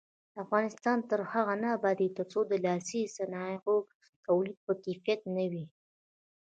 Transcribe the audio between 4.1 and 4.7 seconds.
تولید